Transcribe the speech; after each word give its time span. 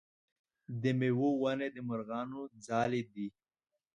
د 0.81 0.83
میوو 0.99 1.29
ونې 1.41 1.67
د 1.75 1.77
مرغانو 1.87 2.41
ځالې 2.67 3.01
دي. 3.13 3.27